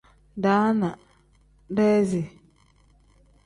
[0.43, 2.33] Daana pl: deezi n.